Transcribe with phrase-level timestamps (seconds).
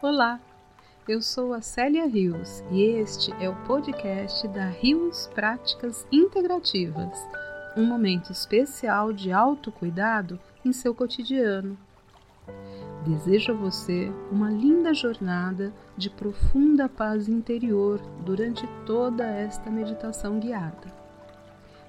[0.00, 0.40] Olá,
[1.08, 7.18] eu sou a Célia Rios e este é o podcast da Rios Práticas Integrativas,
[7.76, 11.78] um momento especial de autocuidado em seu cotidiano.
[13.06, 20.97] Desejo a você uma linda jornada de profunda paz interior durante toda esta meditação guiada.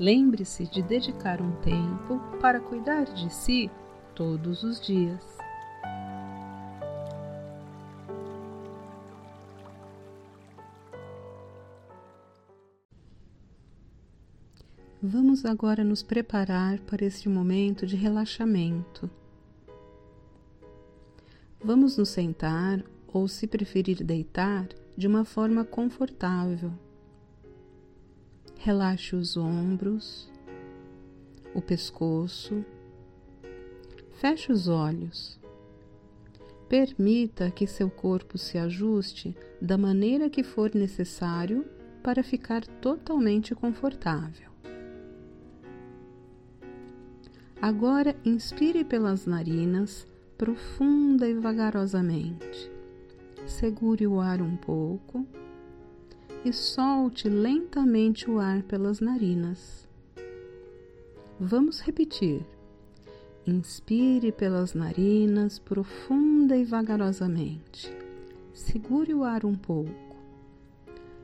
[0.00, 3.70] Lembre-se de dedicar um tempo para cuidar de si
[4.14, 5.22] todos os dias.
[15.02, 19.10] Vamos agora nos preparar para este momento de relaxamento.
[21.62, 26.72] Vamos nos sentar ou, se preferir, deitar de uma forma confortável.
[28.62, 30.30] Relaxe os ombros,
[31.54, 32.62] o pescoço,
[34.12, 35.40] feche os olhos.
[36.68, 41.64] Permita que seu corpo se ajuste da maneira que for necessário
[42.02, 44.50] para ficar totalmente confortável.
[47.62, 52.70] Agora inspire pelas narinas, profunda e vagarosamente.
[53.46, 55.26] Segure o ar um pouco
[56.44, 59.86] e solte lentamente o ar pelas narinas.
[61.38, 62.44] Vamos repetir.
[63.46, 67.94] Inspire pelas narinas, profunda e vagarosamente.
[68.54, 70.16] Segure o ar um pouco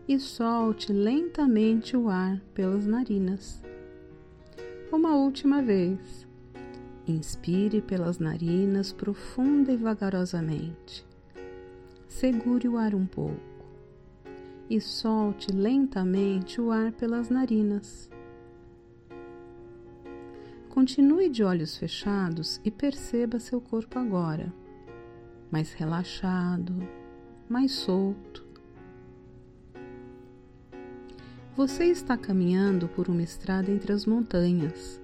[0.08, 3.62] e solte lentamente o ar pelas narinas.
[4.92, 6.26] Uma última vez.
[7.08, 11.06] Inspire pelas narinas profunda e vagarosamente.
[12.08, 13.55] Segure o ar um pouco
[14.68, 18.10] e solte lentamente o ar pelas narinas.
[20.68, 24.52] Continue de olhos fechados e perceba seu corpo agora,
[25.50, 26.74] mais relaxado,
[27.48, 28.44] mais solto.
[31.56, 35.00] Você está caminhando por uma estrada entre as montanhas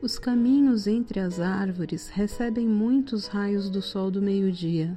[0.00, 4.96] os caminhos entre as árvores recebem muitos raios do sol do meio-dia.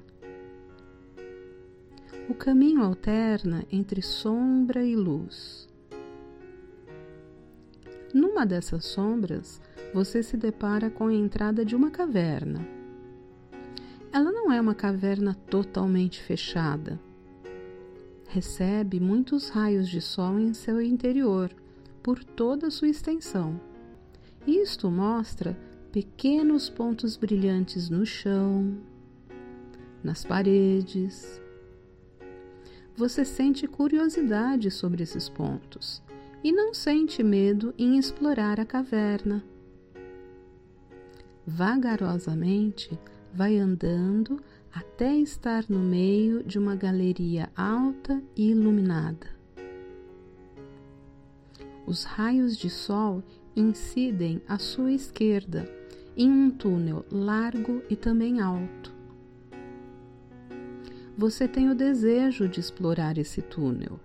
[2.29, 5.67] O caminho alterna entre sombra e luz.
[8.13, 9.61] Numa dessas sombras,
[9.93, 12.65] você se depara com a entrada de uma caverna.
[14.11, 16.99] Ela não é uma caverna totalmente fechada.
[18.27, 21.51] Recebe muitos raios de sol em seu interior,
[22.01, 23.59] por toda a sua extensão.
[24.45, 25.57] Isto mostra
[25.91, 28.77] pequenos pontos brilhantes no chão,
[30.03, 31.41] nas paredes.
[33.01, 36.03] Você sente curiosidade sobre esses pontos
[36.44, 39.44] e não sente medo em explorar a caverna.
[41.44, 42.91] Vagarosamente
[43.34, 44.40] vai andando
[44.72, 49.35] até estar no meio de uma galeria alta e iluminada.
[51.88, 53.23] Os raios de sol
[53.56, 55.67] incidem à sua esquerda
[56.16, 59.00] em um túnel largo e também alto.
[61.21, 63.99] Você tem o desejo de explorar esse túnel.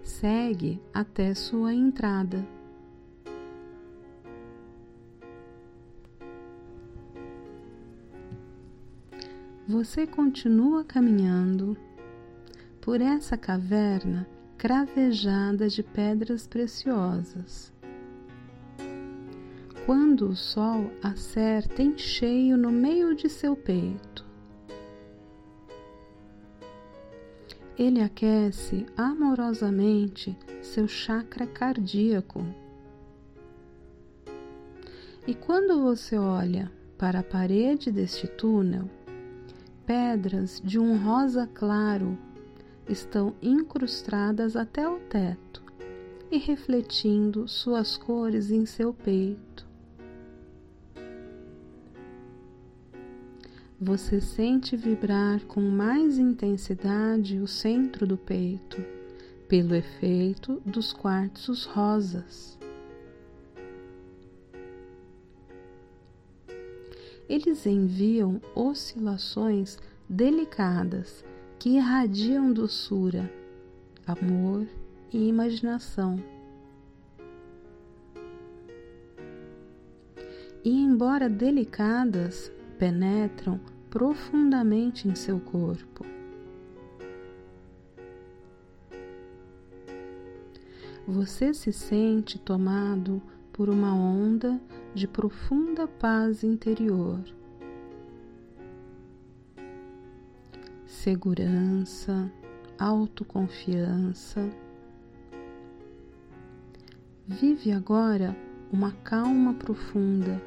[0.00, 2.46] Segue até sua entrada.
[9.66, 11.76] Você continua caminhando
[12.80, 17.72] por essa caverna cravejada de pedras preciosas.
[19.84, 24.23] Quando o sol acerta em cheio no meio de seu peito,
[27.78, 32.44] ele aquece amorosamente seu chakra cardíaco.
[35.26, 38.88] E quando você olha para a parede deste túnel,
[39.86, 42.16] pedras de um rosa claro
[42.88, 45.62] estão incrustadas até o teto
[46.30, 49.63] e refletindo suas cores em seu peito.
[53.80, 58.80] Você sente vibrar com mais intensidade o centro do peito,
[59.48, 62.56] pelo efeito dos quartzos rosas.
[67.28, 69.76] Eles enviam oscilações
[70.08, 71.24] delicadas
[71.58, 73.28] que irradiam doçura,
[74.06, 74.68] amor
[75.12, 76.22] e imaginação.
[80.62, 83.60] E, embora delicadas, penetram
[83.90, 86.04] profundamente em seu corpo.
[91.06, 93.20] você se sente tomado
[93.52, 94.60] por uma onda
[94.94, 97.20] de profunda paz interior.
[100.86, 102.30] Segurança,
[102.78, 104.48] autoconfiança.
[107.26, 108.36] Vive agora
[108.72, 110.40] uma calma profunda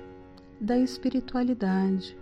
[0.59, 2.17] da espiritualidade.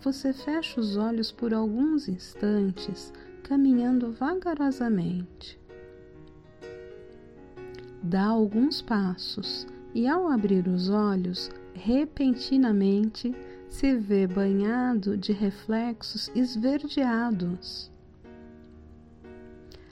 [0.00, 3.12] Você fecha os olhos por alguns instantes
[3.42, 5.58] caminhando vagarosamente.
[8.02, 13.34] Dá alguns passos e, ao abrir os olhos, repentinamente
[13.68, 17.90] se vê banhado de reflexos esverdeados.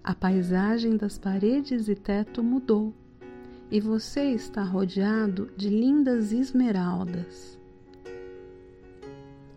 [0.03, 2.95] A paisagem das paredes e teto mudou
[3.71, 7.59] e você está rodeado de lindas esmeraldas,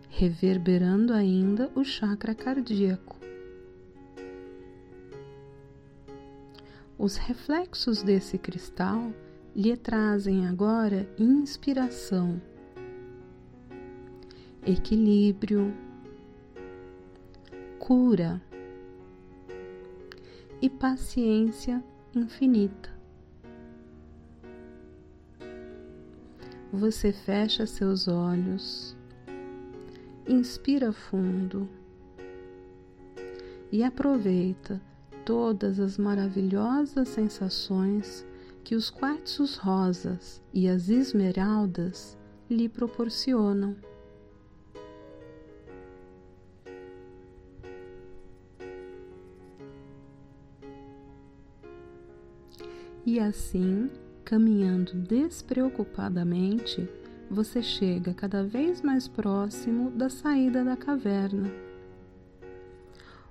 [0.08, 3.16] reverberando ainda o chakra cardíaco.
[6.98, 9.12] Os reflexos desse cristal
[9.54, 12.42] lhe trazem agora inspiração,
[14.66, 15.72] equilíbrio,
[17.78, 18.42] cura
[20.60, 21.82] e paciência
[22.14, 22.97] infinita.
[26.72, 28.94] Você fecha seus olhos,
[30.28, 31.66] inspira fundo
[33.72, 34.78] e aproveita
[35.24, 38.26] todas as maravilhosas sensações
[38.62, 42.18] que os quartzos rosas e as esmeraldas
[42.50, 43.74] lhe proporcionam.
[53.06, 53.90] E assim,
[54.28, 56.86] caminhando despreocupadamente,
[57.30, 61.50] você chega cada vez mais próximo da saída da caverna.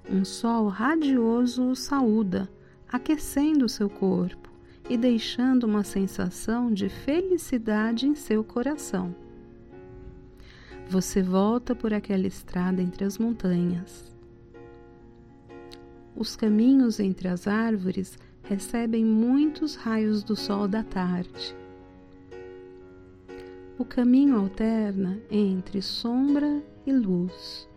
[0.09, 2.49] Um sol radioso o saúda,
[2.91, 4.49] aquecendo seu corpo
[4.89, 9.15] e deixando uma sensação de felicidade em seu coração.
[10.89, 14.11] Você volta por aquela estrada entre as montanhas.
[16.15, 18.17] Os caminhos entre as árvores
[18.47, 21.55] recebem muitos raios do sol da tarde.
[23.77, 27.67] O caminho alterna entre sombra e luz.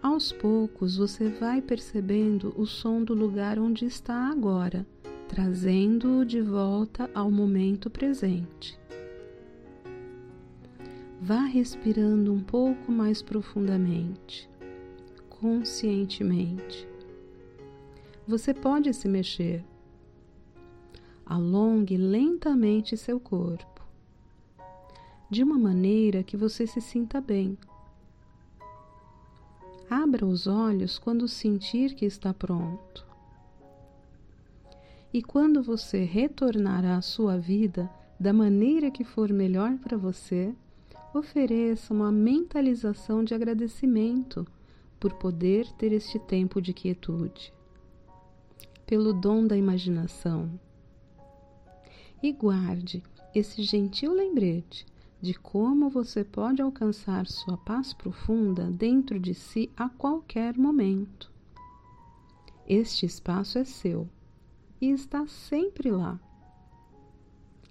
[0.00, 4.86] Aos poucos você vai percebendo o som do lugar onde está agora,
[5.28, 8.78] trazendo-o de volta ao momento presente.
[11.20, 14.48] Vá respirando um pouco mais profundamente,
[15.28, 16.95] conscientemente.
[18.26, 19.64] Você pode se mexer.
[21.24, 23.82] Alongue lentamente seu corpo,
[25.30, 27.58] de uma maneira que você se sinta bem
[29.88, 33.06] Abra os olhos quando sentir que está pronto.
[35.12, 37.88] E quando você retornar à sua vida
[38.18, 40.52] da maneira que for melhor para você,
[41.14, 44.44] ofereça uma mentalização de agradecimento
[44.98, 47.52] por poder ter este tempo de quietude,
[48.86, 50.58] pelo dom da imaginação.
[52.22, 53.02] E guarde
[53.34, 54.86] esse gentil lembrete
[55.20, 61.32] de como você pode alcançar sua paz profunda dentro de si a qualquer momento.
[62.66, 64.08] Este espaço é seu
[64.80, 66.20] e está sempre lá,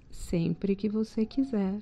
[0.10, 1.82] sempre que você quiser.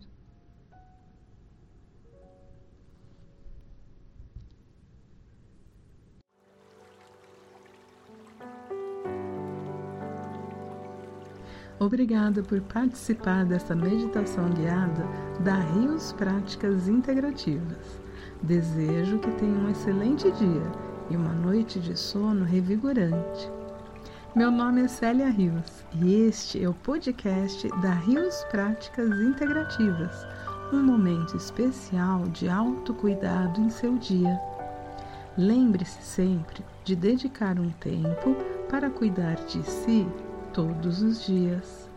[11.94, 15.06] Obrigada por participar dessa meditação guiada
[15.42, 18.02] da Rios Práticas Integrativas.
[18.42, 20.72] Desejo que tenha um excelente dia
[21.12, 23.48] e uma noite de sono revigorante.
[24.36, 30.26] Meu nome é Célia Rios e este é o podcast da Rios Práticas Integrativas,
[30.74, 34.42] um momento especial de autocuidado em seu dia.
[35.38, 38.36] Lembre-se sempre de dedicar um tempo
[38.68, 40.08] para cuidar de si
[40.54, 41.93] todos os dias.